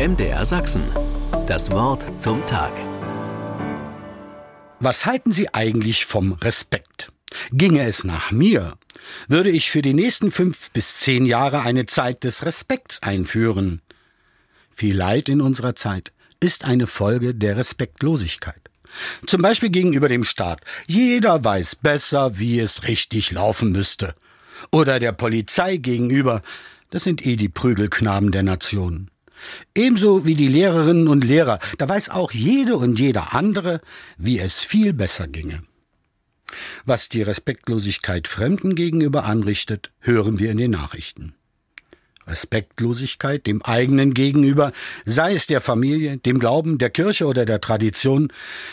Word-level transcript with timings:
MDR 0.00 0.46
Sachsen. 0.46 0.82
Das 1.46 1.70
Wort 1.72 2.02
zum 2.16 2.46
Tag. 2.46 2.72
Was 4.78 5.04
halten 5.04 5.30
Sie 5.30 5.52
eigentlich 5.52 6.06
vom 6.06 6.32
Respekt? 6.32 7.12
Ginge 7.52 7.82
es 7.82 8.02
nach 8.02 8.30
mir, 8.30 8.78
würde 9.28 9.50
ich 9.50 9.70
für 9.70 9.82
die 9.82 9.92
nächsten 9.92 10.30
fünf 10.30 10.70
bis 10.70 11.00
zehn 11.00 11.26
Jahre 11.26 11.60
eine 11.60 11.84
Zeit 11.84 12.24
des 12.24 12.46
Respekts 12.46 13.02
einführen. 13.02 13.82
Viel 14.70 14.96
Leid 14.96 15.28
in 15.28 15.42
unserer 15.42 15.74
Zeit 15.74 16.14
ist 16.40 16.64
eine 16.64 16.86
Folge 16.86 17.34
der 17.34 17.58
Respektlosigkeit. 17.58 18.70
Zum 19.26 19.42
Beispiel 19.42 19.68
gegenüber 19.68 20.08
dem 20.08 20.24
Staat. 20.24 20.62
Jeder 20.86 21.44
weiß 21.44 21.76
besser, 21.76 22.38
wie 22.38 22.58
es 22.58 22.84
richtig 22.84 23.32
laufen 23.32 23.70
müsste. 23.70 24.14
Oder 24.72 24.98
der 24.98 25.12
Polizei 25.12 25.76
gegenüber. 25.76 26.40
Das 26.88 27.04
sind 27.04 27.26
eh 27.26 27.36
die 27.36 27.50
Prügelknaben 27.50 28.30
der 28.30 28.44
Nation. 28.44 29.10
Ebenso 29.74 30.26
wie 30.26 30.34
die 30.34 30.48
Lehrerinnen 30.48 31.08
und 31.08 31.24
Lehrer, 31.24 31.58
da 31.78 31.88
weiß 31.88 32.10
auch 32.10 32.32
jede 32.32 32.76
und 32.76 32.98
jeder 32.98 33.34
andere, 33.34 33.80
wie 34.18 34.38
es 34.38 34.60
viel 34.60 34.92
besser 34.92 35.26
ginge. 35.26 35.62
Was 36.84 37.08
die 37.08 37.22
Respektlosigkeit 37.22 38.26
Fremden 38.26 38.74
gegenüber 38.74 39.24
anrichtet, 39.24 39.92
hören 40.00 40.38
wir 40.38 40.50
in 40.50 40.58
den 40.58 40.72
Nachrichten. 40.72 41.34
Respektlosigkeit 42.26 43.46
dem 43.46 43.62
eigenen 43.62 44.14
gegenüber, 44.14 44.72
sei 45.04 45.34
es 45.34 45.46
der 45.46 45.60
Familie, 45.60 46.18
dem 46.18 46.38
Glauben, 46.38 46.78
der 46.78 46.90
Kirche 46.90 47.26
oder 47.26 47.44
der 47.44 47.60
Tradition, 47.60 48.32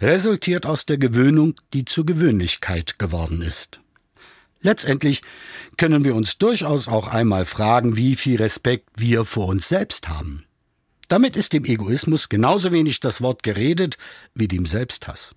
resultiert 0.00 0.66
aus 0.66 0.86
der 0.86 0.98
Gewöhnung, 0.98 1.54
die 1.72 1.84
zur 1.84 2.04
Gewöhnlichkeit 2.04 2.98
geworden 2.98 3.42
ist. 3.42 3.80
Letztendlich 4.60 5.22
können 5.76 6.04
wir 6.04 6.14
uns 6.14 6.38
durchaus 6.38 6.88
auch 6.88 7.08
einmal 7.08 7.44
fragen, 7.44 7.96
wie 7.96 8.16
viel 8.16 8.36
Respekt 8.36 8.88
wir 8.96 9.24
vor 9.24 9.46
uns 9.46 9.68
selbst 9.68 10.08
haben. 10.08 10.44
Damit 11.08 11.36
ist 11.36 11.54
dem 11.54 11.64
Egoismus 11.64 12.28
genauso 12.28 12.70
wenig 12.70 13.00
das 13.00 13.22
Wort 13.22 13.42
geredet 13.42 13.96
wie 14.34 14.46
dem 14.46 14.66
Selbsthass. 14.66 15.34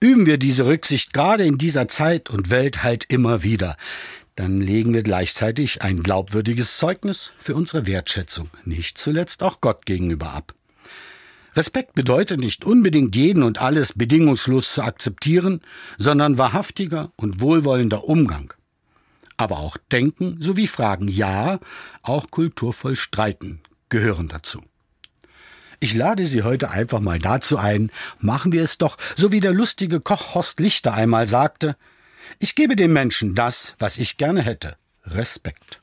Üben 0.00 0.26
wir 0.26 0.36
diese 0.36 0.66
Rücksicht 0.66 1.12
gerade 1.12 1.46
in 1.46 1.58
dieser 1.58 1.86
Zeit 1.86 2.28
und 2.28 2.50
Welt 2.50 2.82
halt 2.82 3.04
immer 3.08 3.44
wieder, 3.44 3.76
dann 4.34 4.60
legen 4.60 4.92
wir 4.92 5.04
gleichzeitig 5.04 5.82
ein 5.82 6.02
glaubwürdiges 6.02 6.76
Zeugnis 6.76 7.32
für 7.38 7.54
unsere 7.54 7.86
Wertschätzung, 7.86 8.50
nicht 8.64 8.98
zuletzt 8.98 9.44
auch 9.44 9.60
Gott 9.60 9.86
gegenüber 9.86 10.32
ab. 10.32 10.54
Respekt 11.54 11.94
bedeutet 11.94 12.40
nicht 12.40 12.64
unbedingt 12.64 13.14
jeden 13.14 13.44
und 13.44 13.60
alles 13.60 13.92
bedingungslos 13.92 14.74
zu 14.74 14.82
akzeptieren, 14.82 15.60
sondern 15.98 16.36
wahrhaftiger 16.36 17.12
und 17.14 17.40
wohlwollender 17.40 18.08
Umgang. 18.08 18.52
Aber 19.36 19.58
auch 19.58 19.76
Denken 19.92 20.40
sowie 20.40 20.66
Fragen, 20.66 21.06
ja, 21.06 21.60
auch 22.02 22.32
kulturvoll 22.32 22.96
streiten 22.96 23.60
gehören 23.94 24.26
dazu. 24.26 24.60
Ich 25.78 25.94
lade 25.94 26.26
Sie 26.26 26.42
heute 26.42 26.68
einfach 26.68 26.98
mal 26.98 27.20
dazu 27.20 27.58
ein, 27.58 27.92
machen 28.18 28.50
wir 28.50 28.64
es 28.64 28.76
doch, 28.76 28.98
so 29.14 29.30
wie 29.30 29.38
der 29.38 29.52
lustige 29.52 30.00
Koch 30.00 30.34
Horst 30.34 30.58
Lichter 30.58 30.94
einmal 30.94 31.26
sagte, 31.28 31.76
ich 32.40 32.56
gebe 32.56 32.74
den 32.74 32.92
Menschen 32.92 33.36
das, 33.36 33.76
was 33.78 33.98
ich 33.98 34.16
gerne 34.16 34.42
hätte, 34.42 34.74
Respekt. 35.04 35.80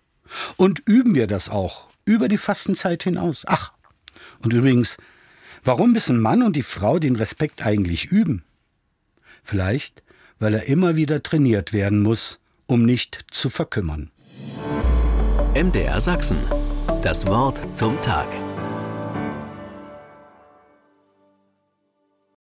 Und 0.57 0.81
üben 0.85 1.15
wir 1.15 1.25
das 1.25 1.47
auch 1.47 1.87
über 2.03 2.27
die 2.27 2.37
Fastenzeit 2.37 3.03
hinaus. 3.03 3.45
Ach, 3.47 3.71
und 4.43 4.51
übrigens, 4.51 4.97
warum 5.63 5.93
müssen 5.93 6.19
Mann 6.19 6.43
und 6.43 6.57
die 6.57 6.63
Frau 6.63 6.99
den 6.99 7.15
Respekt 7.15 7.65
eigentlich 7.65 8.07
üben? 8.07 8.43
Vielleicht, 9.41 10.03
weil 10.37 10.53
er 10.53 10.65
immer 10.65 10.97
wieder 10.97 11.23
trainiert 11.23 11.71
werden 11.71 12.01
muss, 12.01 12.39
um 12.67 12.83
nicht 12.83 13.25
zu 13.31 13.49
verkümmern. 13.49 14.11
MDR 15.55 16.01
Sachsen. 16.01 16.39
Das 17.01 17.25
Wort 17.27 17.59
zum 17.73 17.99
Tag. 18.01 18.27